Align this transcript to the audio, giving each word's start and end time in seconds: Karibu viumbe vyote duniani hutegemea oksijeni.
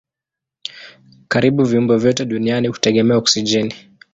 Karibu 1.31 1.61
viumbe 1.69 1.95
vyote 1.97 2.25
duniani 2.25 2.67
hutegemea 2.67 3.17
oksijeni. 3.21 3.75